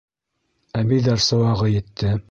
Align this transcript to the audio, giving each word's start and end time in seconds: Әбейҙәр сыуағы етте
Әбейҙәр 0.81 1.23
сыуағы 1.27 1.73
етте 1.79 2.19